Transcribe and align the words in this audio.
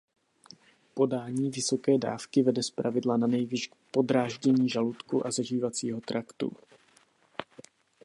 Podání 0.93 1.49
vysoké 1.49 1.97
dávky 1.97 2.43
vede 2.43 2.63
zpravidla 2.63 3.17
nanejvýš 3.17 3.67
k 3.67 3.75
podráždění 3.91 4.69
žaludku 4.69 5.27
a 5.27 5.31
zažívacího 5.31 6.01
traktu. 6.01 6.51